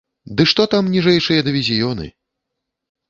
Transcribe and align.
Ды 0.37 0.45
што 0.51 0.65
там 0.71 0.89
ніжэйшыя 0.95 1.45
дывізіёны! 1.49 2.11